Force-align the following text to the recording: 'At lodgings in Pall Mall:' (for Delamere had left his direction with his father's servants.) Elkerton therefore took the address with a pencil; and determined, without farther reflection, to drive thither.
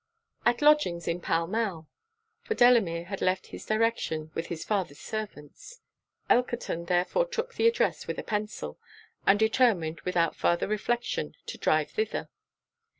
'At 0.47 0.63
lodgings 0.63 1.07
in 1.07 1.21
Pall 1.21 1.45
Mall:' 1.45 1.87
(for 2.41 2.55
Delamere 2.55 3.03
had 3.03 3.21
left 3.21 3.45
his 3.53 3.67
direction 3.67 4.31
with 4.33 4.47
his 4.47 4.63
father's 4.65 4.99
servants.) 4.99 5.79
Elkerton 6.27 6.85
therefore 6.87 7.27
took 7.27 7.53
the 7.53 7.67
address 7.67 8.07
with 8.07 8.17
a 8.17 8.23
pencil; 8.23 8.79
and 9.27 9.37
determined, 9.37 10.01
without 10.01 10.35
farther 10.35 10.67
reflection, 10.67 11.35
to 11.45 11.59
drive 11.59 11.91
thither. 11.91 12.29